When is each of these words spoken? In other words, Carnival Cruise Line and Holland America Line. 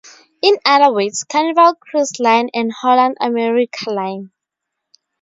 In 0.41 0.57
other 0.65 0.91
words, 0.91 1.23
Carnival 1.25 1.75
Cruise 1.75 2.19
Line 2.19 2.49
and 2.55 2.71
Holland 2.73 3.17
America 3.21 3.91
Line. 3.91 4.31